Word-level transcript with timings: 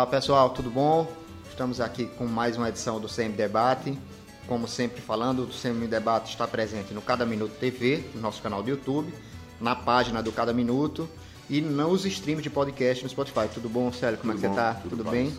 Olá 0.00 0.06
pessoal, 0.06 0.48
tudo 0.48 0.70
bom? 0.70 1.06
Estamos 1.50 1.78
aqui 1.78 2.06
com 2.06 2.24
mais 2.24 2.56
uma 2.56 2.70
edição 2.70 2.98
do 2.98 3.06
CM 3.06 3.34
Debate. 3.34 3.98
Como 4.46 4.66
sempre 4.66 4.98
falando, 4.98 5.42
o 5.42 5.48
CM 5.48 5.86
Debate 5.86 6.30
está 6.30 6.48
presente 6.48 6.94
no 6.94 7.02
Cada 7.02 7.26
Minuto 7.26 7.52
TV, 7.60 8.02
no 8.14 8.22
nosso 8.22 8.40
canal 8.40 8.62
do 8.62 8.70
YouTube, 8.70 9.12
na 9.60 9.76
página 9.76 10.22
do 10.22 10.32
Cada 10.32 10.54
Minuto 10.54 11.06
e 11.50 11.60
nos 11.60 12.06
streams 12.06 12.42
de 12.42 12.48
podcast 12.48 13.04
no 13.04 13.10
Spotify. 13.10 13.46
Tudo 13.52 13.68
bom, 13.68 13.92
Célio? 13.92 14.18
Como 14.18 14.32
tudo 14.32 14.38
é 14.38 14.48
que 14.48 14.48
bom, 14.48 14.54
você 14.54 14.60
está? 14.60 14.80
Tudo, 14.80 14.96
Tudo, 14.96 15.10
bem? 15.10 15.36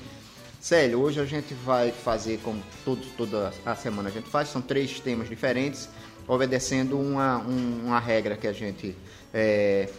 Célio, 0.59 0.99
hoje 0.99 1.20
a 1.20 1.25
gente 1.25 1.55
vai 1.55 1.91
fazer, 1.91 2.39
como 2.43 2.62
todo, 2.85 3.02
toda 3.17 3.52
a 3.66 3.75
semana 3.75 4.09
a 4.09 4.12
gente 4.12 4.30
faz, 4.30 4.48
são 4.49 4.62
três 4.62 4.99
temas 4.99 5.27
diferentes, 5.27 5.89
obedecendo 6.27 6.99
uma, 6.99 7.39
um, 7.39 7.88
uma 7.88 7.99
regra 7.99 8.38
que 8.38 8.45
a 8.45 8.53
gente. 8.53 8.95
É, 9.34 9.89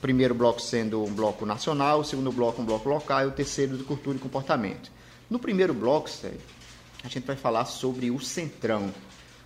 primeiro 0.00 0.34
bloco 0.34 0.60
sendo 0.60 1.02
um 1.04 1.12
bloco 1.12 1.44
nacional, 1.44 2.00
o 2.00 2.04
segundo 2.04 2.32
bloco 2.32 2.60
um 2.62 2.64
bloco 2.64 2.88
local 2.88 3.22
e 3.22 3.26
o 3.26 3.30
terceiro 3.32 3.76
de 3.76 3.84
cultura 3.84 4.16
e 4.16 4.20
comportamento. 4.20 4.90
No 5.28 5.38
primeiro 5.38 5.72
bloco, 5.74 6.08
Célio, 6.08 6.40
a 7.04 7.08
gente 7.08 7.26
vai 7.26 7.36
falar 7.36 7.64
sobre 7.66 8.10
o 8.10 8.18
Centrão. 8.18 8.92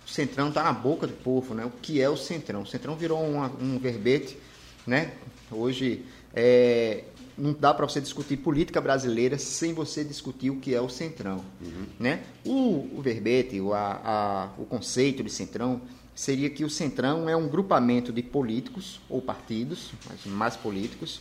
O 0.05 0.09
Centrão 0.09 0.49
está 0.49 0.63
na 0.63 0.73
boca 0.73 1.07
do 1.07 1.13
povo, 1.13 1.53
né? 1.53 1.65
O 1.65 1.71
que 1.81 2.01
é 2.01 2.09
o 2.09 2.17
Centrão? 2.17 2.61
O 2.61 2.65
Centrão 2.67 2.95
virou 2.95 3.21
uma, 3.23 3.51
um 3.61 3.77
verbete, 3.79 4.37
né? 4.85 5.13
Hoje 5.51 6.03
é, 6.33 7.03
não 7.37 7.53
dá 7.53 7.73
para 7.73 7.87
você 7.87 7.99
discutir 7.99 8.37
política 8.37 8.79
brasileira 8.79 9.37
sem 9.37 9.73
você 9.73 10.03
discutir 10.03 10.49
o 10.49 10.57
que 10.57 10.73
é 10.73 10.81
o 10.81 10.89
Centrão, 10.89 11.43
Uhum. 11.61 11.85
né? 11.99 12.23
O, 12.45 12.97
o 12.97 13.01
verbete, 13.01 13.59
o, 13.59 13.73
a, 13.73 14.01
a, 14.03 14.49
o 14.61 14.65
conceito 14.65 15.23
de 15.23 15.29
Centrão 15.31 15.81
seria 16.15 16.49
que 16.49 16.63
o 16.63 16.69
Centrão 16.69 17.27
é 17.27 17.35
um 17.35 17.47
grupamento 17.47 18.11
de 18.13 18.23
políticos 18.23 19.01
ou 19.09 19.21
partidos, 19.21 19.91
mas 20.09 20.25
mais 20.25 20.55
políticos, 20.55 21.19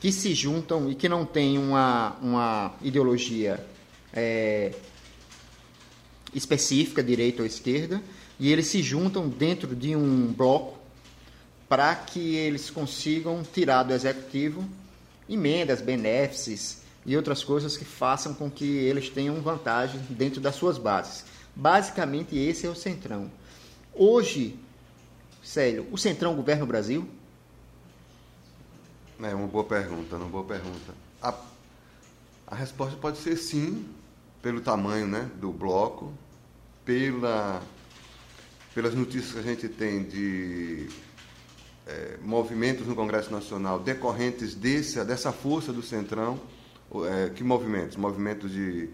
que 0.00 0.10
se 0.10 0.34
juntam 0.34 0.90
e 0.90 0.94
que 0.94 1.08
não 1.08 1.24
tem 1.24 1.56
uma, 1.56 2.16
uma 2.20 2.74
ideologia 2.82 3.64
é, 4.12 4.74
específica, 6.34 7.02
direita 7.02 7.42
ou 7.42 7.46
esquerda, 7.46 8.02
e 8.38 8.50
eles 8.52 8.66
se 8.66 8.82
juntam 8.82 9.28
dentro 9.28 9.74
de 9.74 9.94
um 9.94 10.32
bloco 10.32 10.78
para 11.68 11.94
que 11.94 12.34
eles 12.34 12.68
consigam 12.68 13.42
tirar 13.42 13.84
do 13.84 13.94
executivo 13.94 14.68
emendas, 15.28 15.80
benéfices 15.80 16.82
e 17.06 17.16
outras 17.16 17.42
coisas 17.42 17.76
que 17.76 17.84
façam 17.84 18.34
com 18.34 18.50
que 18.50 18.64
eles 18.64 19.08
tenham 19.08 19.40
vantagem 19.40 20.00
dentro 20.10 20.40
das 20.40 20.56
suas 20.56 20.76
bases. 20.76 21.24
Basicamente, 21.54 22.36
esse 22.36 22.66
é 22.66 22.70
o 22.70 22.74
Centrão. 22.74 23.30
Hoje, 23.96 24.58
Célio, 25.42 25.86
o 25.92 25.96
Centrão 25.96 26.34
governa 26.34 26.64
o 26.64 26.66
Brasil? 26.66 27.08
É 29.22 29.32
uma 29.32 29.46
boa 29.46 29.62
pergunta, 29.62 30.16
uma 30.16 30.26
boa 30.26 30.42
pergunta. 30.42 30.92
A, 31.22 31.32
a 32.48 32.54
resposta 32.56 32.96
pode 32.96 33.18
ser 33.18 33.36
sim, 33.36 33.88
pelo 34.42 34.60
tamanho 34.60 35.06
né, 35.06 35.30
do 35.40 35.52
bloco, 35.52 36.12
pela, 36.84 37.62
pelas 38.74 38.94
notícias 38.94 39.32
que 39.32 39.38
a 39.38 39.42
gente 39.42 39.68
tem 39.68 40.02
de 40.02 40.88
é, 41.86 42.18
movimentos 42.20 42.88
no 42.88 42.96
Congresso 42.96 43.30
Nacional 43.30 43.78
decorrentes 43.78 44.56
desse, 44.56 45.02
dessa 45.04 45.30
força 45.30 45.72
do 45.72 45.82
Centrão. 45.82 46.40
É, 47.06 47.30
que 47.30 47.44
movimentos? 47.44 47.96
Movimentos 47.96 48.50
de 48.50 48.90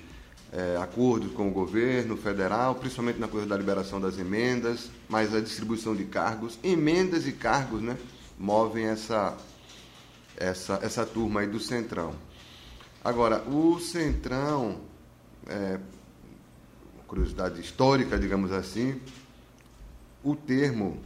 é, 0.52 0.76
acordos 0.76 1.32
com 1.32 1.48
o 1.48 1.50
governo 1.52 2.16
federal, 2.16 2.74
principalmente 2.74 3.18
na 3.18 3.28
coisa 3.28 3.46
da 3.46 3.56
liberação 3.56 4.00
das 4.00 4.18
emendas, 4.18 4.90
mas 5.08 5.34
a 5.34 5.40
distribuição 5.40 5.94
de 5.94 6.04
cargos. 6.04 6.58
Emendas 6.62 7.26
e 7.26 7.32
cargos 7.32 7.80
né, 7.80 7.96
movem 8.38 8.86
essa, 8.86 9.36
essa, 10.36 10.80
essa 10.82 11.06
turma 11.06 11.40
aí 11.40 11.46
do 11.46 11.60
Centrão. 11.60 12.14
Agora, 13.02 13.42
o 13.48 13.78
Centrão, 13.78 14.80
é, 15.46 15.78
curiosidade 17.06 17.60
histórica, 17.60 18.18
digamos 18.18 18.52
assim, 18.52 19.00
o 20.22 20.36
termo 20.36 20.98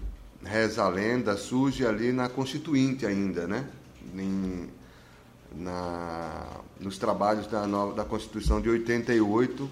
reza 0.42 0.82
a 0.82 0.88
lenda 0.88 1.36
surge 1.36 1.86
ali 1.86 2.12
na 2.12 2.28
Constituinte 2.28 3.06
ainda, 3.06 3.46
né? 3.46 3.66
Em, 4.14 4.68
na, 5.56 6.60
nos 6.80 6.98
trabalhos 6.98 7.46
da, 7.46 7.66
nova, 7.66 7.94
da 7.94 8.04
Constituição 8.04 8.60
de 8.60 8.68
88, 8.68 9.70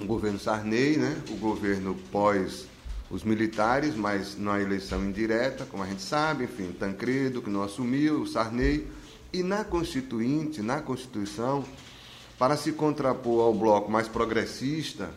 o 0.00 0.04
governo 0.04 0.38
Sarney, 0.38 0.96
né? 0.96 1.20
o 1.30 1.36
governo 1.36 1.96
pós 2.10 2.66
os 3.12 3.22
militares, 3.24 3.94
mas 3.94 4.38
na 4.38 4.58
eleição 4.58 5.04
indireta, 5.04 5.66
como 5.66 5.82
a 5.82 5.86
gente 5.86 6.00
sabe, 6.00 6.44
enfim, 6.44 6.72
Tancredo, 6.72 7.42
que 7.42 7.50
não 7.50 7.62
assumiu, 7.62 8.22
o 8.22 8.26
Sarney, 8.26 8.88
e 9.30 9.42
na 9.42 9.64
Constituinte, 9.64 10.62
na 10.62 10.80
Constituição, 10.80 11.62
para 12.38 12.56
se 12.56 12.72
contrapor 12.72 13.42
ao 13.42 13.52
bloco 13.52 13.90
mais 13.90 14.08
progressista 14.08 15.10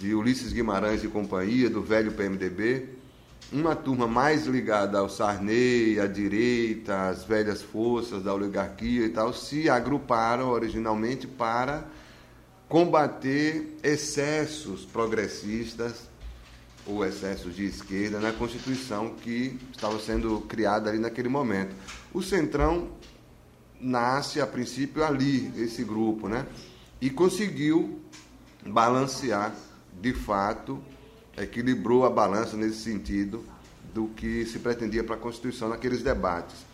de 0.00 0.12
Ulisses 0.12 0.52
Guimarães 0.52 1.04
e 1.04 1.08
companhia, 1.08 1.70
do 1.70 1.82
velho 1.82 2.10
PMDB, 2.12 2.88
uma 3.52 3.74
turma 3.74 4.06
mais 4.06 4.46
ligada 4.46 4.98
ao 4.98 5.08
Sarney, 5.08 5.98
à 5.98 6.06
direita, 6.06 7.08
às 7.08 7.24
velhas 7.24 7.62
forças 7.62 8.22
da 8.22 8.34
oligarquia 8.34 9.06
e 9.06 9.08
tal, 9.08 9.32
se 9.32 9.70
agruparam 9.70 10.50
originalmente 10.50 11.26
para 11.26 11.84
combater 12.68 13.78
excessos 13.82 14.84
progressistas 14.84 16.08
ou 16.86 17.04
excessos 17.04 17.56
de 17.56 17.64
esquerda 17.64 18.18
na 18.18 18.32
Constituição 18.32 19.14
que 19.14 19.58
estava 19.72 19.98
sendo 19.98 20.40
criada 20.42 20.90
ali 20.90 20.98
naquele 20.98 21.28
momento. 21.28 21.74
O 22.12 22.22
Centrão 22.22 22.88
nasce 23.80 24.40
a 24.40 24.46
princípio 24.46 25.04
ali, 25.04 25.52
esse 25.56 25.84
grupo, 25.84 26.28
né? 26.28 26.46
E 27.00 27.08
conseguiu 27.08 28.00
balancear, 28.66 29.54
de 30.00 30.12
fato, 30.12 30.82
equilibrou 31.42 32.04
a 32.04 32.10
balança 32.10 32.56
nesse 32.56 32.78
sentido 32.78 33.44
do 33.94 34.08
que 34.08 34.44
se 34.46 34.58
pretendia 34.58 35.02
para 35.02 35.14
a 35.14 35.18
Constituição 35.18 35.68
naqueles 35.68 36.02
debates. 36.02 36.66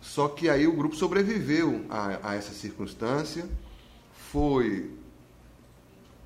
Só 0.00 0.28
que 0.28 0.48
aí 0.48 0.66
o 0.66 0.72
grupo 0.72 0.94
sobreviveu 0.94 1.84
a, 1.88 2.30
a 2.30 2.34
essa 2.34 2.52
circunstância, 2.52 3.44
foi 4.30 4.90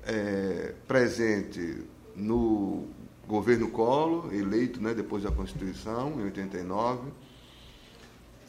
é, 0.03 0.73
presente 0.87 1.83
no 2.15 2.85
governo 3.27 3.69
Collor, 3.69 4.33
eleito 4.33 4.81
né, 4.81 4.93
depois 4.93 5.23
da 5.23 5.31
Constituição, 5.31 6.19
em 6.19 6.25
89, 6.25 7.09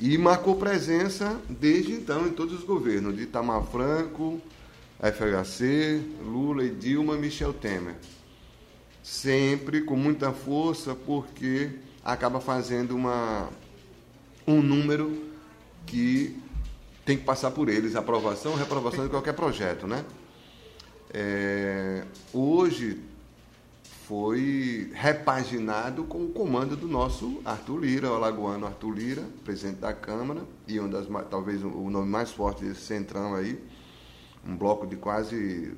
e 0.01 0.19
marcou 0.19 0.57
presença 0.57 1.41
desde 1.49 1.93
então 1.93 2.27
em 2.27 2.33
todos 2.33 2.55
os 2.55 2.65
governos, 2.65 3.17
de 3.17 3.23
Itamar 3.23 3.63
Franco, 3.65 4.41
FHC, 4.99 6.03
Lula 6.25 6.65
e 6.65 6.71
Dilma, 6.71 7.17
Michel 7.17 7.53
Temer 7.53 7.95
sempre 9.03 9.83
com 9.83 9.97
muita 9.97 10.33
força, 10.33 10.95
porque 10.95 11.71
acaba 12.05 12.41
fazendo 12.41 12.95
uma, 12.95 13.49
um 14.47 14.63
número 14.63 15.31
que 15.87 16.41
tem 17.05 17.17
que 17.17 17.25
passar 17.25 17.51
por 17.51 17.69
eles, 17.69 17.97
aprovação, 17.97 18.55
reprovação 18.55 19.05
de 19.05 19.11
qualquer 19.11 19.35
projeto, 19.35 19.87
né? 19.87 20.05
É, 21.13 22.05
hoje 22.33 23.03
foi 24.07 24.91
repaginado 24.95 26.05
com 26.05 26.25
o 26.25 26.29
comando 26.29 26.77
do 26.77 26.87
nosso 26.87 27.41
Arthur 27.45 27.81
Lira, 27.81 28.11
o 28.11 28.15
alagoano 28.15 28.67
Arthur 28.67 28.91
Lira, 28.91 29.23
presidente 29.45 29.79
da 29.79 29.93
Câmara, 29.93 30.43
e 30.67 30.79
um 30.81 30.89
das, 30.89 31.07
talvez 31.31 31.63
o 31.63 31.91
nome 31.91 32.09
mais 32.09 32.31
forte 32.31 32.65
desse 32.65 32.83
centrão 32.83 33.35
aí, 33.35 33.63
um 34.47 34.57
bloco 34.57 34.87
de 34.87 34.97
quase 34.97 35.75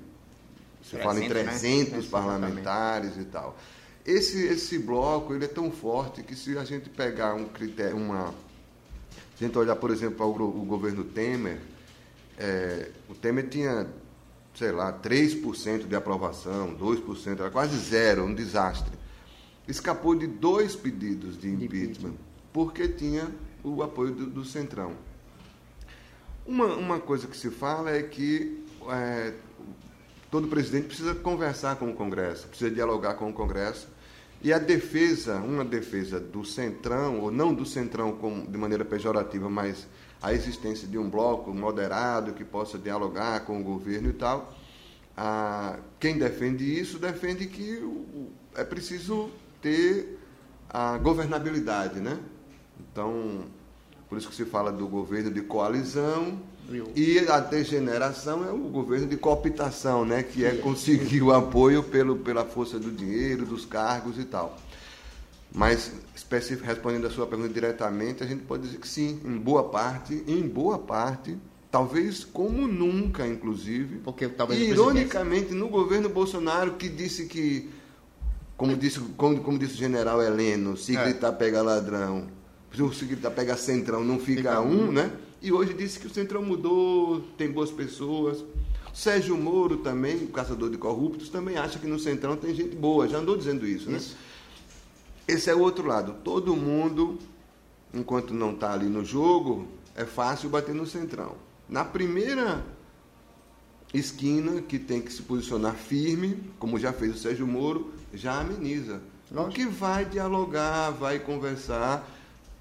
você 0.85 0.99
300, 0.99 1.03
fala 1.03 1.25
em 1.25 1.29
300 1.29 1.93
né? 1.93 2.11
parlamentares 2.11 3.17
e 3.17 3.25
tal. 3.25 3.57
Esse, 4.05 4.45
esse 4.45 4.79
bloco 4.79 5.35
ele 5.35 5.47
é 5.47 5.49
tão 5.49 5.71
forte 5.71 6.23
que 6.23 6.37
se 6.37 6.59
a 6.59 6.65
gente 6.65 6.91
pegar 6.91 7.35
um 7.35 7.47
critério, 7.47 7.97
uma. 7.97 8.35
Se 9.37 9.45
a 9.45 9.47
gente 9.47 9.59
olhar, 9.59 9.77
por 9.77 9.91
exemplo, 9.91 10.17
para 10.17 10.27
o, 10.27 10.63
o 10.63 10.65
governo 10.65 11.03
Temer, 11.05 11.59
é, 12.39 12.91
o 13.09 13.15
Temer 13.15 13.49
tinha, 13.49 13.87
sei 14.55 14.73
lá, 14.73 14.93
3% 14.93 15.89
de 15.89 15.97
aprovação, 15.97 16.77
2%, 16.77 17.41
era 17.41 17.51
quase 17.51 17.79
zero, 17.79 18.25
um 18.25 18.35
desastre. 18.35 18.93
Escapou 19.67 20.15
de 20.15 20.27
dois 20.27 20.77
pedidos 20.77 21.39
de 21.39 21.49
impeachment, 21.49 22.15
porque 22.53 22.87
tinha 22.87 23.33
o 23.63 23.83
apoio 23.83 24.13
do, 24.13 24.27
do 24.27 24.45
Centrão. 24.45 24.93
Uma, 26.47 26.67
uma 26.77 27.01
coisa 27.01 27.27
que 27.27 27.37
se 27.37 27.51
fala 27.51 27.91
é 27.91 28.03
que 28.03 28.63
é, 28.91 29.33
todo 30.35 30.49
presidente 30.49 30.89
precisa 30.89 31.15
conversar 31.15 31.77
com 31.77 31.89
o 31.91 31.95
Congresso, 31.95 32.49
precisa 32.49 32.69
dialogar 32.69 33.15
com 33.15 33.31
o 33.31 33.33
Congresso. 33.33 33.87
E 34.43 34.53
a 34.53 34.59
defesa, 34.59 35.37
uma 35.37 35.65
defesa 35.65 36.19
do 36.19 36.45
centrão, 36.45 37.21
ou 37.21 37.31
não 37.31 37.55
do 37.55 37.65
centrão 37.65 38.11
com, 38.17 38.45
de 38.45 38.59
maneira 38.59 38.85
pejorativa, 38.85 39.49
mas 39.49 39.87
a 40.21 40.33
existência 40.33 40.89
de 40.89 40.99
um 40.99 41.09
bloco 41.09 41.55
moderado 41.55 42.33
que 42.33 42.45
possa 42.45 42.77
dialogar 42.77 43.45
com 43.45 43.61
o 43.61 43.63
governo 43.63 44.11
e 44.11 44.13
tal, 44.13 44.53
quem 46.01 46.19
defende 46.19 46.65
isso 46.65 46.99
defende 46.99 47.47
que 47.47 47.81
é 48.57 48.65
preciso 48.65 49.31
ter 49.63 50.19
a 50.69 50.99
governabilidade, 50.99 52.01
né? 52.01 52.19
Então, 52.81 53.45
por 54.09 54.19
isso 54.19 54.29
que 54.29 54.35
se 54.35 54.45
fala 54.45 54.73
do 54.73 54.89
governo 54.89 55.31
de 55.31 55.43
coalizão, 55.43 56.41
E 56.97 57.19
a 57.29 57.41
degeneração 57.41 58.45
é 58.45 58.51
o 58.51 58.59
governo 58.59 59.07
de 59.07 59.17
cooptação, 59.17 60.05
né? 60.05 60.23
que 60.23 60.45
é 60.45 60.53
conseguir 60.57 61.23
o 61.23 61.33
apoio 61.33 61.83
pelo, 61.83 62.17
pela 62.17 62.45
força 62.45 62.79
do 62.79 62.91
dinheiro, 62.91 63.45
dos 63.45 63.65
cargos 63.65 64.19
e 64.19 64.25
tal. 64.25 64.57
Mas, 65.53 65.93
respondendo 66.65 67.07
a 67.07 67.11
sua 67.11 67.27
pergunta 67.27 67.53
diretamente, 67.53 68.25
a 68.25 68.27
gente 68.27 68.43
pode 68.43 68.65
dizer 68.65 68.79
que 68.79 68.89
sim, 68.89 69.21
em 69.25 69.39
boa 69.39 69.63
parte, 69.63 70.25
em 70.27 70.43
boa 70.43 70.79
parte, 70.79 71.37
talvez 71.71 72.25
como 72.25 72.67
nunca, 72.67 73.25
inclusive. 73.25 73.99
Porque 73.99 74.29
talvez 74.29 74.61
ironicamente, 74.61 75.53
no 75.53 75.69
governo 75.69 76.09
Bolsonaro, 76.09 76.73
que 76.73 76.89
disse 76.89 77.27
que, 77.27 77.71
como 78.57 78.77
disse, 78.77 78.99
como, 79.17 79.41
como 79.43 79.57
disse 79.57 79.75
o 79.75 79.77
general 79.77 80.21
Heleno, 80.21 80.77
se 80.77 80.97
é. 80.97 81.05
gritar 81.05 81.33
pega 81.35 81.63
ladrão, 81.63 82.27
se 82.93 83.05
gritar 83.05 83.31
pega 83.31 83.57
centrão, 83.57 84.03
não 84.03 84.19
fica, 84.19 84.43
fica 84.43 84.61
um, 84.61 84.91
né? 84.91 85.13
E 85.45 85.53
hoje 85.53 85.75
disse 85.75 86.01
que 86.01 86.07
o 86.07 86.11
Centrão 86.11 86.43
mudou, 86.43 87.21
tem 87.37 87.53
boas 87.53 87.71
pessoas. 87.71 88.43
Sérgio 88.95 89.37
Moro 89.37 89.77
também, 89.77 90.25
o 90.25 90.29
caçador 90.29 90.71
de 90.71 90.79
corruptos, 90.79 91.29
também 91.29 91.59
acha 91.59 91.79
que 91.79 91.87
no 91.87 91.99
Centrão 91.99 92.35
tem 92.35 92.55
gente 92.55 92.75
boa. 92.75 93.07
Já 93.07 93.19
andou 93.19 93.37
dizendo 93.37 93.67
isso, 93.67 93.91
né? 93.91 93.99
Isso. 93.99 94.17
Esse 95.29 95.51
é 95.51 95.55
o 95.55 95.61
outro 95.61 95.87
lado. 95.87 96.17
Todo 96.25 96.57
mundo, 96.57 97.19
enquanto 97.93 98.33
não 98.33 98.53
está 98.53 98.73
ali 98.73 98.87
no 98.87 99.05
jogo, 99.05 99.69
é 99.95 100.07
fácil 100.07 100.49
bater 100.49 100.75
no 100.75 100.87
Centrão. 100.87 101.37
Na 101.69 101.85
primeira 101.85 102.65
esquina, 103.93 104.63
que 104.63 104.79
tem 104.79 105.03
que 105.03 105.13
se 105.13 105.21
posicionar 105.21 105.75
firme, 105.75 106.43
como 106.59 106.79
já 106.79 106.91
fez 106.91 107.17
o 107.17 107.19
Sérgio 107.19 107.47
Moro, 107.47 107.93
já 108.15 108.41
ameniza. 108.41 109.03
O 109.31 109.49
que 109.49 109.67
vai 109.67 110.07
dialogar, 110.07 110.89
vai 110.93 111.19
conversar 111.19 112.11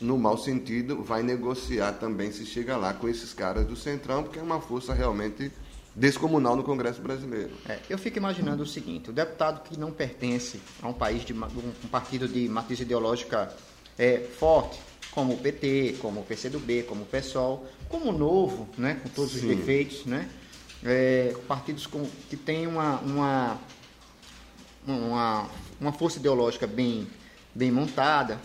no 0.04 0.18
mau 0.18 0.38
sentido, 0.38 1.02
vai 1.02 1.24
negociar 1.24 1.94
também 1.94 2.32
se 2.32 2.46
chega 2.46 2.76
lá 2.76 2.94
com 2.94 3.08
esses 3.08 3.34
caras 3.34 3.66
do 3.66 3.76
Centrão, 3.76 4.22
porque 4.22 4.38
é 4.38 4.42
uma 4.42 4.60
força 4.60 4.94
realmente 4.94 5.50
descomunal 5.96 6.58
no 6.58 6.64
Congresso 6.64 7.02
brasileiro. 7.02 7.52
É, 7.68 7.80
eu 7.90 7.98
fico 7.98 8.18
imaginando 8.18 8.64
o 8.64 8.66
seguinte: 8.66 9.10
o 9.10 9.14
deputado 9.14 9.64
que 9.64 9.80
não 9.80 9.92
pertence 9.92 10.60
a 10.82 10.90
um 10.90 10.94
país 10.94 11.24
de 11.24 11.34
um 11.34 11.88
partido 11.90 12.28
de 12.28 12.50
matriz 12.50 12.82
ideológica 12.82 13.56
é, 13.98 14.20
forte, 14.20 14.78
como 15.12 15.34
o 15.34 15.38
PT, 15.38 15.96
como 16.02 16.20
o 16.20 16.24
PCdoB, 16.24 16.84
como 16.84 17.04
o 17.04 17.06
PSOL, 17.06 17.66
como 17.88 18.10
o 18.10 18.18
Novo, 18.18 18.68
né, 18.78 19.00
com 19.02 19.08
todos 19.10 19.32
Sim. 19.32 19.50
os 19.50 19.56
defeitos, 19.56 20.06
né, 20.06 20.30
é, 20.84 21.34
partidos 21.48 21.88
com, 21.88 22.06
que 22.30 22.36
têm 22.36 22.68
uma, 22.68 23.00
uma, 23.00 23.58
uma, 24.86 25.50
uma 25.80 25.94
força 25.94 26.20
ideológica 26.20 26.68
bem, 26.68 27.08
bem 27.56 27.72
montada 27.72 28.38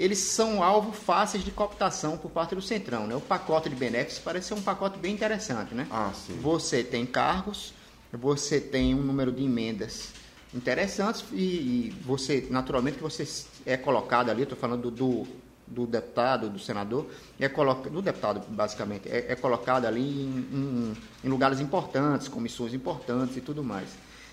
eles 0.00 0.18
são 0.18 0.62
alvo 0.62 0.92
fáceis 0.92 1.44
de 1.44 1.50
cooptação 1.50 2.16
por 2.16 2.30
parte 2.30 2.54
do 2.54 2.62
Centrão. 2.62 3.06
Né? 3.06 3.14
O 3.14 3.20
pacote 3.20 3.68
de 3.68 3.76
benefícios 3.76 4.18
parece 4.18 4.48
ser 4.48 4.54
um 4.54 4.62
pacote 4.62 4.98
bem 4.98 5.12
interessante. 5.12 5.74
Né? 5.74 5.86
Ah, 5.90 6.10
sim. 6.14 6.38
Você 6.40 6.82
tem 6.82 7.04
cargos, 7.04 7.74
você 8.10 8.58
tem 8.58 8.94
um 8.94 9.02
número 9.02 9.30
de 9.30 9.44
emendas 9.44 10.14
interessantes 10.54 11.22
e, 11.32 11.44
e 11.44 11.94
você, 12.02 12.46
naturalmente, 12.48 12.96
que 12.96 13.02
você 13.02 13.28
é 13.66 13.76
colocado 13.76 14.30
ali, 14.30 14.44
estou 14.44 14.56
falando 14.56 14.90
do, 14.90 15.26
do, 15.66 15.86
deputado, 15.86 16.48
do 16.48 16.58
senador, 16.58 17.06
é 17.38 17.46
colocado, 17.50 17.92
do 17.92 18.00
deputado, 18.00 18.42
basicamente, 18.48 19.06
é, 19.06 19.26
é 19.28 19.36
colocado 19.36 19.84
ali 19.84 20.00
em, 20.00 20.48
em, 20.50 20.96
em, 21.24 21.28
lugares 21.28 21.60
importantes, 21.60 22.26
comissões 22.26 22.72
importantes 22.72 23.36
e 23.36 23.42
tudo 23.42 23.62
mais. 23.62 23.90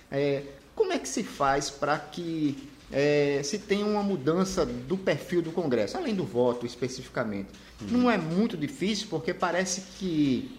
É, 0.10 0.44
como 0.74 0.94
é 0.94 0.98
que 0.98 1.10
se 1.10 1.24
faz 1.24 1.69
para 1.69 2.00
que 2.00 2.69
é, 2.92 3.42
se 3.44 3.60
tem 3.60 3.84
uma 3.84 4.01
mudança 4.01 4.66
do 4.66 4.98
perfil 4.98 5.42
do 5.42 5.51
Congresso, 5.51 5.98
além 5.98 6.16
do 6.16 6.24
voto 6.24 6.66
especificamente. 6.66 7.50
Uhum. 7.81 7.88
Não 8.00 8.12
é 8.12 8.18
muito 8.18 8.56
difícil, 8.56 9.07
porque 9.10 9.34
parece 9.34 9.81
que, 9.98 10.57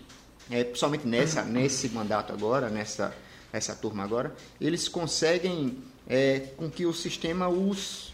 é, 0.51 0.65
principalmente 0.65 1.07
nessa, 1.07 1.43
nesse 1.43 1.89
mandato 1.89 2.33
agora, 2.33 2.69
nessa 2.69 3.15
essa 3.53 3.75
turma 3.75 4.05
agora, 4.05 4.35
eles 4.61 4.89
conseguem 4.89 5.79
é, 6.07 6.41
com 6.57 6.71
que 6.71 6.85
o 6.85 6.93
sistema 6.93 7.49
os, 7.49 8.13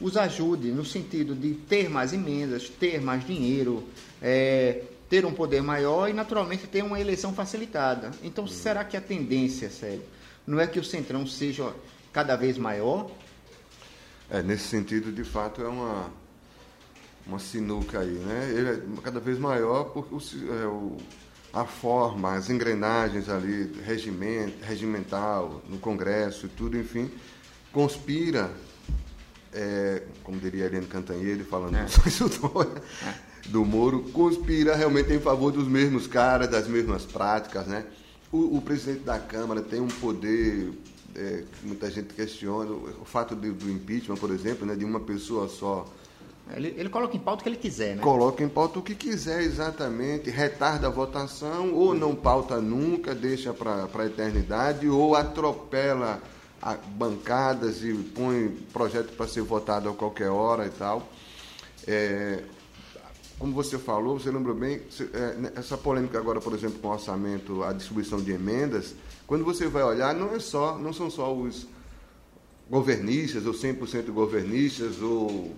os 0.00 0.16
ajude 0.16 0.70
no 0.70 0.84
sentido 0.84 1.34
de 1.34 1.54
ter 1.54 1.88
mais 1.88 2.12
emendas, 2.12 2.68
ter 2.68 3.00
mais 3.00 3.26
dinheiro, 3.26 3.88
é, 4.20 4.82
ter 5.08 5.24
um 5.24 5.32
poder 5.32 5.62
maior 5.62 6.08
e, 6.08 6.12
naturalmente, 6.12 6.66
ter 6.66 6.82
uma 6.82 7.00
eleição 7.00 7.32
facilitada. 7.32 8.10
Então, 8.22 8.44
uhum. 8.44 8.50
será 8.50 8.84
que 8.84 8.96
a 8.96 9.00
tendência, 9.00 9.70
sério, 9.70 10.02
não 10.46 10.60
é 10.60 10.66
que 10.66 10.78
o 10.78 10.84
Centrão 10.84 11.26
seja 11.26 11.72
cada 12.12 12.36
vez 12.36 12.58
maior, 12.58 13.10
é, 14.30 14.42
nesse 14.42 14.64
sentido, 14.64 15.12
de 15.12 15.24
fato, 15.24 15.62
é 15.62 15.68
uma, 15.68 16.10
uma 17.26 17.38
sinuca 17.38 18.00
aí, 18.00 18.12
né? 18.12 18.52
Ele 18.54 18.68
é 18.70 18.82
cada 19.02 19.20
vez 19.20 19.38
maior 19.38 19.84
porque 19.84 20.14
o, 20.14 20.18
é, 20.52 20.66
o, 20.66 20.96
a 21.52 21.64
forma, 21.64 22.34
as 22.34 22.50
engrenagens 22.50 23.28
ali, 23.28 23.72
regimento, 23.84 24.64
regimental, 24.64 25.62
no 25.68 25.78
Congresso 25.78 26.46
e 26.46 26.48
tudo, 26.48 26.78
enfim, 26.78 27.10
conspira, 27.72 28.50
é, 29.52 30.02
como 30.22 30.38
diria 30.40 30.66
Helene 30.66 30.86
Cantanhede, 30.86 31.44
falando 31.44 31.76
é. 31.76 31.84
do, 33.44 33.50
do 33.50 33.64
Moro, 33.64 34.00
conspira 34.12 34.74
realmente 34.74 35.12
em 35.12 35.20
favor 35.20 35.52
dos 35.52 35.68
mesmos 35.68 36.06
caras, 36.06 36.48
das 36.48 36.66
mesmas 36.66 37.04
práticas, 37.04 37.66
né? 37.66 37.84
O, 38.32 38.56
o 38.56 38.62
presidente 38.62 39.04
da 39.04 39.18
Câmara 39.18 39.62
tem 39.62 39.80
um 39.80 39.86
poder 39.86 40.72
é, 41.16 41.44
muita 41.62 41.90
gente 41.90 42.12
questiona, 42.14 42.70
o 42.70 43.04
fato 43.04 43.34
de, 43.36 43.50
do 43.50 43.70
impeachment, 43.70 44.16
por 44.16 44.30
exemplo, 44.30 44.66
né, 44.66 44.74
de 44.74 44.84
uma 44.84 45.00
pessoa 45.00 45.48
só. 45.48 45.86
Ele, 46.54 46.74
ele, 46.76 46.88
coloca 46.90 47.16
em 47.16 47.20
pauta 47.20 47.40
o 47.40 47.42
que 47.44 47.48
ele 47.48 47.56
quiser, 47.56 47.96
né? 47.96 48.02
Coloca 48.02 48.42
em 48.42 48.48
pauta 48.48 48.78
o 48.78 48.82
que 48.82 48.94
quiser, 48.94 49.42
exatamente. 49.42 50.28
Retarda 50.28 50.88
a 50.88 50.90
votação, 50.90 51.72
ou 51.72 51.94
não 51.94 52.14
pauta 52.14 52.60
nunca, 52.60 53.14
deixa 53.14 53.54
para 53.54 53.88
a 53.92 54.06
eternidade, 54.06 54.86
ou 54.86 55.14
atropela 55.14 56.22
a, 56.60 56.74
bancadas 56.74 57.82
e 57.82 57.94
põe 57.94 58.48
projeto 58.72 59.14
para 59.16 59.26
ser 59.26 59.42
votado 59.42 59.88
a 59.88 59.94
qualquer 59.94 60.28
hora 60.28 60.66
e 60.66 60.70
tal. 60.70 61.08
É, 61.86 62.42
como 63.38 63.52
você 63.52 63.78
falou, 63.78 64.18
você 64.18 64.30
lembrou 64.30 64.54
bem, 64.54 64.82
é, 65.12 65.58
essa 65.58 65.76
polêmica 65.76 66.18
agora, 66.18 66.40
por 66.40 66.52
exemplo, 66.52 66.78
com 66.78 66.88
o 66.88 66.92
orçamento, 66.92 67.62
a 67.62 67.72
distribuição 67.72 68.20
de 68.20 68.32
emendas, 68.32 68.94
quando 69.26 69.44
você 69.44 69.66
vai 69.66 69.82
olhar, 69.82 70.14
não 70.14 70.34
é 70.34 70.38
só, 70.38 70.78
não 70.78 70.92
são 70.92 71.10
só 71.10 71.34
os 71.34 71.66
governistas, 72.68 73.46
ou 73.46 73.52
100% 73.52 74.10
governistas, 74.10 75.00
ou 75.00 75.54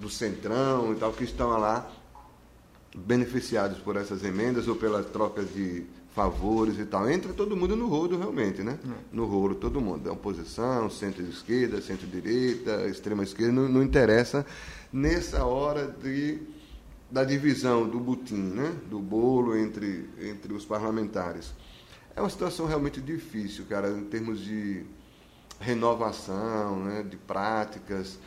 do 0.00 0.10
centrão 0.10 0.92
e 0.92 0.96
tal, 0.96 1.12
que 1.12 1.24
estão 1.24 1.48
lá 1.58 1.90
beneficiados 2.94 3.78
por 3.78 3.96
essas 3.96 4.24
emendas 4.24 4.68
ou 4.68 4.76
pelas 4.76 5.06
trocas 5.06 5.52
de 5.52 5.84
favores 6.14 6.78
e 6.78 6.86
tal. 6.86 7.08
Entra 7.10 7.32
todo 7.34 7.54
mundo 7.54 7.76
no 7.76 7.88
rolo 7.88 8.16
realmente, 8.16 8.62
né? 8.62 8.78
É. 8.82 8.90
No 9.12 9.26
rolo 9.26 9.54
todo 9.54 9.80
mundo. 9.80 10.08
É 10.08 10.12
oposição, 10.12 10.88
centro-esquerda, 10.88 11.82
centro-direita, 11.82 12.86
extrema-esquerda, 12.86 13.52
não, 13.52 13.68
não, 13.68 13.82
interessa 13.82 14.46
nessa 14.90 15.44
hora 15.44 15.94
de, 16.02 16.38
da 17.10 17.22
divisão 17.22 17.86
do 17.86 18.00
butim, 18.00 18.34
né? 18.34 18.74
Do 18.88 18.98
bolo 18.98 19.54
entre, 19.54 20.08
entre 20.18 20.54
os 20.54 20.64
parlamentares. 20.64 21.52
É 22.16 22.20
uma 22.22 22.30
situação 22.30 22.64
realmente 22.64 22.98
difícil, 22.98 23.66
cara, 23.68 23.90
em 23.90 24.04
termos 24.04 24.40
de 24.40 24.86
renovação, 25.60 26.82
né, 26.82 27.02
de 27.02 27.18
práticas. 27.18 28.18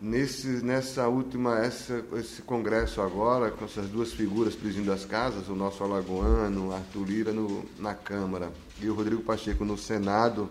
Nesse, 0.00 0.46
nessa 0.64 1.06
última, 1.06 1.58
essa, 1.58 2.02
esse 2.14 2.40
congresso 2.40 3.02
agora, 3.02 3.50
com 3.50 3.66
essas 3.66 3.86
duas 3.88 4.14
figuras 4.14 4.54
presidindo 4.54 4.90
as 4.92 5.04
casas, 5.04 5.46
o 5.48 5.54
nosso 5.54 5.84
alagoano, 5.84 6.72
Arthur 6.72 7.04
Lira 7.04 7.32
no, 7.32 7.66
na 7.78 7.92
Câmara 7.92 8.50
e 8.80 8.88
o 8.88 8.94
Rodrigo 8.94 9.22
Pacheco 9.22 9.62
no 9.62 9.76
Senado, 9.76 10.48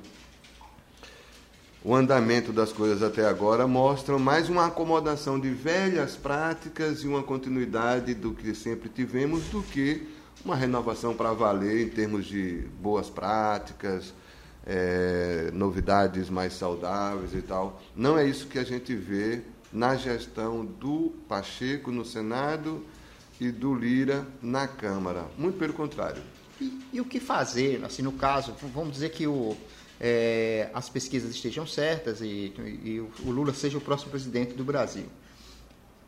o 1.83 1.95
andamento 1.95 2.53
das 2.53 2.71
coisas 2.71 3.01
até 3.01 3.25
agora 3.25 3.67
mostram 3.67 4.19
mais 4.19 4.49
uma 4.49 4.67
acomodação 4.67 5.39
de 5.39 5.49
velhas 5.49 6.15
práticas 6.15 6.99
e 6.99 7.07
uma 7.07 7.23
continuidade 7.23 8.13
do 8.13 8.33
que 8.33 8.53
sempre 8.53 8.87
tivemos 8.87 9.45
do 9.45 9.63
que 9.63 10.07
uma 10.43 10.55
renovação 10.55 11.15
para 11.15 11.31
valer 11.33 11.85
em 11.85 11.89
termos 11.89 12.25
de 12.25 12.67
boas 12.81 13.09
práticas, 13.09 14.13
é, 14.65 15.49
novidades 15.53 16.29
mais 16.29 16.53
saudáveis 16.53 17.33
e 17.33 17.41
tal. 17.41 17.81
Não 17.95 18.17
é 18.17 18.25
isso 18.25 18.47
que 18.47 18.59
a 18.59 18.63
gente 18.63 18.95
vê 18.95 19.41
na 19.71 19.95
gestão 19.95 20.65
do 20.65 21.13
Pacheco 21.27 21.91
no 21.91 22.03
Senado 22.03 22.83
e 23.39 23.51
do 23.51 23.73
Lira 23.73 24.25
na 24.41 24.67
Câmara. 24.67 25.25
Muito 25.37 25.57
pelo 25.57 25.73
contrário. 25.73 26.21
E, 26.59 26.81
e 26.93 27.01
o 27.01 27.05
que 27.05 27.19
fazer, 27.19 27.83
assim, 27.83 28.01
no 28.01 28.13
caso, 28.13 28.55
vamos 28.73 28.93
dizer 28.93 29.09
que 29.09 29.27
o, 29.27 29.55
é, 29.99 30.69
as 30.73 30.89
pesquisas 30.89 31.31
estejam 31.31 31.67
certas 31.67 32.21
e, 32.21 32.53
e 32.83 32.99
o 32.99 33.31
Lula 33.31 33.53
seja 33.53 33.77
o 33.77 33.81
próximo 33.81 34.11
presidente 34.11 34.53
do 34.53 34.63
Brasil. 34.63 35.07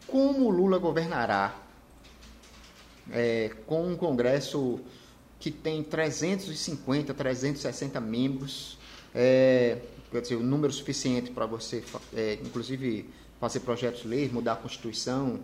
Como 0.08 0.46
o 0.46 0.50
Lula 0.50 0.78
governará 0.78 1.54
é, 3.12 3.52
com 3.66 3.88
um 3.88 3.96
Congresso 3.96 4.80
que 5.40 5.52
tem 5.52 5.84
350, 5.84 7.14
360 7.14 8.00
membros, 8.00 8.78
é, 9.14 9.78
quer 10.12 10.22
dizer, 10.22 10.36
o 10.36 10.44
número 10.44 10.74
suficiente 10.74 11.32
para 11.32 11.46
você, 11.46 11.84
é, 12.16 12.40
inclusive, 12.44 13.10
fazer 13.40 13.60
projetos 13.62 14.02
de 14.02 14.08
lei, 14.08 14.30
mudar 14.30 14.54
a 14.54 14.56
Constituição, 14.56 15.40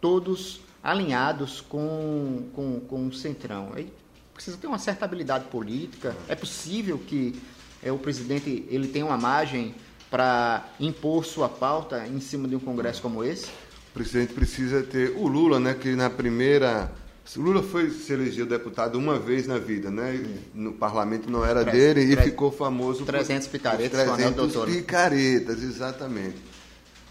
todos 0.00 0.60
alinhados 0.82 1.60
com, 1.60 2.48
com, 2.54 2.80
com 2.80 3.06
o 3.08 3.12
Centrão. 3.12 3.72
Aí 3.74 3.92
precisa 4.32 4.56
ter 4.56 4.66
uma 4.66 4.78
certa 4.78 5.04
habilidade 5.04 5.46
política. 5.46 6.14
É 6.28 6.34
possível 6.34 6.98
que 6.98 7.40
é, 7.82 7.90
o 7.90 7.98
presidente 7.98 8.66
ele 8.70 8.88
tenha 8.88 9.04
uma 9.04 9.18
margem 9.18 9.74
para 10.10 10.68
impor 10.78 11.24
sua 11.24 11.48
pauta 11.48 12.06
em 12.06 12.20
cima 12.20 12.46
de 12.46 12.54
um 12.54 12.60
congresso 12.60 13.02
como 13.02 13.24
esse? 13.24 13.50
O 13.96 13.98
presidente 13.98 14.34
precisa 14.34 14.82
ter 14.82 15.14
o 15.16 15.26
Lula, 15.26 15.58
né, 15.58 15.72
que 15.72 15.96
na 15.96 16.10
primeira 16.10 16.92
o 17.34 17.40
Lula 17.40 17.62
foi 17.62 17.88
se 17.88 18.12
elegeu 18.12 18.44
deputado 18.44 18.98
uma 18.98 19.18
vez 19.18 19.46
na 19.46 19.58
vida, 19.58 19.90
né? 19.90 20.22
No 20.54 20.74
parlamento 20.74 21.30
não 21.30 21.42
era 21.42 21.64
dele 21.64 22.02
e 22.12 22.16
ficou 22.16 22.52
famoso 22.52 23.06
300 23.06 23.48
por 23.48 23.52
picaretas, 23.52 24.04
300 24.04 24.64
picaretas, 24.66 25.62
exatamente. 25.62 26.36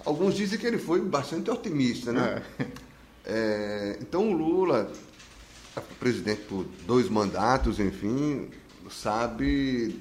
Alguns 0.05 0.35
dizem 0.35 0.59
que 0.59 0.67
ele 0.67 0.77
foi 0.77 1.01
bastante 1.01 1.49
otimista, 1.49 2.13
né? 2.13 2.43
É. 2.59 2.65
É, 3.25 3.97
então 3.99 4.29
o 4.29 4.33
Lula, 4.33 4.91
presidente 5.99 6.41
por 6.41 6.67
dois 6.85 7.09
mandatos, 7.09 7.79
enfim, 7.79 8.47
sabe 8.91 9.99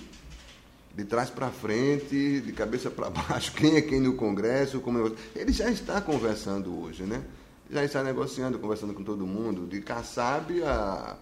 de 0.95 1.05
trás 1.05 1.29
para 1.31 1.51
frente, 1.51 2.41
de 2.41 2.53
cabeça 2.53 2.91
para 2.91 3.11
baixo, 3.11 3.53
quem 3.53 3.77
é 3.77 3.83
quem 3.83 4.01
no 4.01 4.15
Congresso, 4.15 4.81
como 4.81 5.15
ele 5.35 5.53
já 5.53 5.71
está 5.71 6.01
conversando 6.01 6.83
hoje, 6.83 7.03
né? 7.03 7.23
Já 7.71 7.83
está 7.83 8.03
negociando, 8.03 8.59
conversando 8.59 8.95
com 8.95 9.03
todo 9.03 9.27
mundo, 9.27 9.67
de 9.67 9.81
Kassab 9.81 10.63
a 10.63 11.17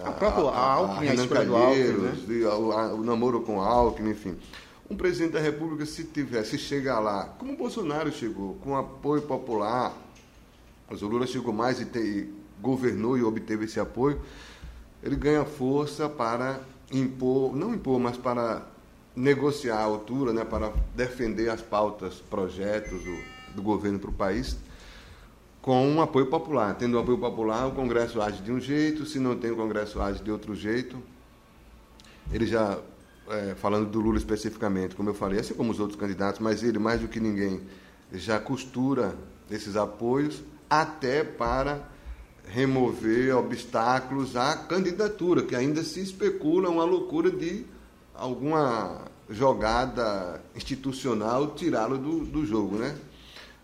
a, 0.00 0.08
a 0.08 0.12
própria 0.12 0.44
Alckmin, 0.44 1.08
a, 1.08 1.10
a, 1.10 1.12
a 1.12 1.14
escolha 1.14 1.44
do 1.44 1.56
Alckmin, 1.56 2.02
né? 2.02 2.12
de, 2.26 2.44
o, 2.44 2.94
o 2.94 3.04
namoro 3.04 3.42
com 3.42 3.60
Alckmin, 3.60 4.10
enfim. 4.10 4.36
Um 4.88 4.96
presidente 4.96 5.32
da 5.32 5.40
República, 5.40 5.84
se 5.86 6.04
tivesse, 6.04 6.52
se 6.52 6.58
chegar 6.58 6.98
lá, 6.98 7.24
como 7.38 7.52
o 7.52 7.56
Bolsonaro 7.56 8.10
chegou, 8.10 8.54
com 8.56 8.76
apoio 8.76 9.22
popular, 9.22 9.94
mas 10.88 11.02
o 11.02 11.08
Lula 11.08 11.26
chegou 11.26 11.52
mais 11.52 11.80
e, 11.80 11.84
te, 11.84 11.98
e 11.98 12.34
governou 12.60 13.16
e 13.18 13.22
obteve 13.22 13.64
esse 13.64 13.80
apoio. 13.80 14.20
Ele 15.02 15.16
ganha 15.16 15.44
força 15.44 16.08
para 16.08 16.60
impor, 16.92 17.56
não 17.56 17.74
impor, 17.74 17.98
mas 17.98 18.16
para 18.16 18.66
negociar 19.14 19.76
a 19.76 19.84
altura, 19.84 20.32
né, 20.32 20.44
para 20.44 20.72
defender 20.94 21.48
as 21.50 21.60
pautas, 21.60 22.14
projetos 22.14 23.02
do, 23.02 23.18
do 23.54 23.62
governo 23.62 23.98
para 23.98 24.10
o 24.10 24.12
país, 24.12 24.56
com 25.60 25.86
um 25.86 26.00
apoio 26.00 26.26
popular. 26.26 26.74
Tendo 26.74 26.96
um 26.96 27.00
apoio 27.00 27.18
popular, 27.18 27.66
o 27.66 27.72
Congresso 27.72 28.20
age 28.20 28.42
de 28.42 28.50
um 28.50 28.60
jeito, 28.60 29.06
se 29.06 29.18
não 29.18 29.36
tem, 29.36 29.50
o 29.50 29.56
Congresso 29.56 30.00
age 30.00 30.22
de 30.22 30.30
outro 30.30 30.54
jeito. 30.54 31.02
Ele 32.32 32.46
já, 32.46 32.78
é, 33.28 33.54
falando 33.54 33.88
do 33.88 34.00
Lula 34.00 34.18
especificamente, 34.18 34.94
como 34.94 35.10
eu 35.10 35.14
falei, 35.14 35.40
assim 35.40 35.54
como 35.54 35.70
os 35.70 35.78
outros 35.78 35.98
candidatos, 35.98 36.40
mas 36.40 36.62
ele, 36.62 36.78
mais 36.78 37.00
do 37.00 37.08
que 37.08 37.20
ninguém, 37.20 37.60
já 38.12 38.38
costura 38.38 39.14
esses 39.50 39.76
apoios 39.76 40.42
até 40.68 41.22
para 41.22 41.91
remover 42.48 43.36
obstáculos 43.36 44.36
à 44.36 44.56
candidatura, 44.56 45.42
que 45.42 45.56
ainda 45.56 45.82
se 45.82 46.00
especula 46.00 46.68
uma 46.68 46.84
loucura 46.84 47.30
de 47.30 47.64
alguma 48.14 49.02
jogada 49.30 50.42
institucional 50.54 51.54
tirá-lo 51.54 51.96
do, 51.96 52.24
do 52.24 52.44
jogo, 52.44 52.76
né? 52.76 52.94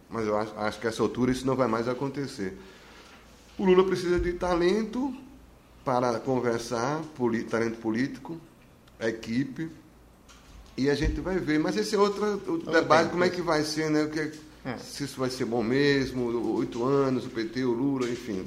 Mas 0.09 0.27
eu 0.27 0.37
acho, 0.37 0.53
acho 0.57 0.81
que 0.81 0.87
a 0.87 0.91
essa 0.91 1.03
altura 1.03 1.31
isso 1.31 1.47
não 1.47 1.55
vai 1.55 1.69
mais 1.69 1.87
acontecer. 1.87 2.59
O 3.59 3.65
Lula 3.65 3.85
precisa 3.85 4.19
de 4.19 4.33
talento 4.33 5.15
para 5.85 6.19
conversar, 6.21 7.03
talento 7.51 7.79
político, 7.79 8.41
equipe, 9.01 9.71
e 10.77 10.89
a 10.89 10.95
gente 10.95 11.21
vai 11.21 11.39
ver. 11.39 11.59
Mas 11.59 11.77
esse 11.77 11.95
é 11.95 11.99
outro, 11.99 12.25
outro 12.47 12.71
debate, 12.71 13.11
como 13.11 13.25
é 13.25 13.29
que 13.29 13.43
vai 13.43 13.63
ser, 13.65 13.91
né? 13.91 14.05
O 14.05 14.11
que, 14.11 14.21
é 14.21 14.33
é. 14.65 14.77
Se 14.77 15.05
isso 15.05 15.19
vai 15.19 15.31
ser 15.31 15.45
bom 15.45 15.63
mesmo, 15.63 16.57
oito 16.57 16.85
anos, 16.85 17.25
o 17.25 17.31
PT, 17.31 17.65
o 17.65 17.73
Lula, 17.73 18.09
enfim. 18.09 18.45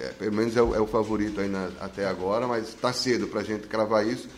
É, 0.00 0.08
pelo 0.08 0.32
menos 0.32 0.56
é 0.56 0.62
o, 0.62 0.74
é 0.74 0.80
o 0.80 0.86
favorito 0.86 1.40
até 1.78 2.06
agora, 2.06 2.46
mas 2.46 2.68
está 2.68 2.92
cedo 2.92 3.26
para 3.28 3.40
a 3.40 3.44
gente 3.44 3.66
cravar 3.66 4.06
isso. 4.06 4.28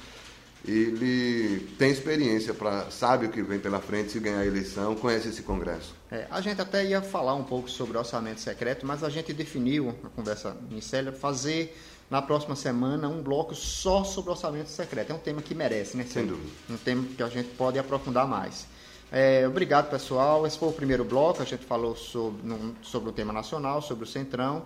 Ele 0.67 1.61
tem 1.77 1.91
experiência, 1.91 2.55
para 2.55 2.89
sabe 2.91 3.27
o 3.27 3.31
que 3.31 3.43
vem 3.43 3.59
pela 3.59 3.81
frente 3.81 4.13
se 4.13 4.21
ganhar 4.21 4.41
a 4.41 4.47
eleição, 4.47 4.95
conhece 4.95 5.29
esse 5.29 5.43
Congresso. 5.43 5.95
É, 6.11 6.27
a 6.31 6.41
gente 6.41 6.61
até 6.61 6.85
ia 6.85 7.03
falar 7.03 7.35
um 7.35 7.43
pouco 7.43 7.69
sobre 7.69 7.99
orçamento 7.99 8.41
secreto, 8.41 8.87
mas 8.87 9.03
a 9.03 9.11
gente 9.11 9.33
definiu, 9.33 9.95
na 10.03 10.09
conversa 10.11 10.57
inicial, 10.71 11.13
fazer 11.13 11.77
na 12.09 12.21
próxima 12.21 12.55
semana 12.55 13.09
um 13.09 13.23
bloco 13.23 13.55
só 13.55 14.05
sobre 14.05 14.31
orçamento 14.31 14.69
secreto. 14.69 15.11
É 15.11 15.15
um 15.15 15.19
tema 15.19 15.43
que 15.43 15.55
merece, 15.55 15.97
né? 15.97 16.05
Sem 16.09 16.27
dúvida. 16.27 16.49
Um 16.71 16.77
tema 16.77 17.07
que 17.17 17.23
a 17.23 17.29
gente 17.29 17.49
pode 17.57 17.79
aprofundar 17.79 18.29
mais. 18.29 18.67
É, 19.11 19.47
obrigado, 19.49 19.91
pessoal. 19.91 20.47
Esse 20.47 20.59
foi 20.59 20.69
o 20.69 20.73
primeiro 20.73 21.05
bloco. 21.05 21.43
A 21.43 21.45
gente 21.45 21.65
falou 21.65 21.97
sobre, 21.97 22.41
sobre 22.83 23.11
o 23.11 23.13
tema 23.13 23.33
nacional, 23.33 23.83
sobre 23.83 24.05
o 24.05 24.07
Centrão. 24.07 24.65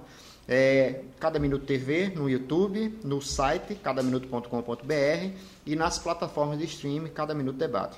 É, 0.48 1.02
Cada 1.18 1.38
Minuto 1.38 1.66
TV 1.66 2.12
no 2.14 2.28
YouTube, 2.30 2.98
no 3.02 3.20
site 3.20 3.74
cadaminuto.com.br 3.74 5.30
e 5.64 5.76
nas 5.76 5.98
plataformas 5.98 6.58
de 6.58 6.64
streaming 6.64 7.10
Cada 7.10 7.34
Minuto 7.34 7.56
Debate. 7.56 7.96